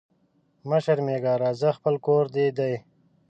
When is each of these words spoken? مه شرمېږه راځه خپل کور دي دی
مه 0.69 0.77
شرمېږه 0.85 1.33
راځه 1.43 1.69
خپل 1.77 1.95
کور 2.05 2.25
دي 2.35 2.47
دی 2.57 2.73